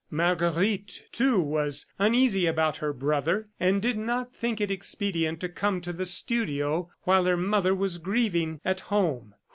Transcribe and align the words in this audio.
Marguerite, 0.09 1.03
too, 1.11 1.39
was 1.39 1.85
uneasy 1.99 2.47
about 2.47 2.77
her 2.77 2.91
brother 2.91 3.49
and 3.59 3.79
did 3.79 3.99
not 3.99 4.33
think 4.35 4.59
it 4.59 4.71
expedient 4.71 5.39
to 5.41 5.47
come 5.47 5.79
to 5.81 5.93
the 5.93 6.07
studio 6.07 6.89
while 7.03 7.25
her 7.25 7.37
mother 7.37 7.75
was 7.75 7.99
grieving 7.99 8.59
at 8.65 8.79
home. 8.79 9.35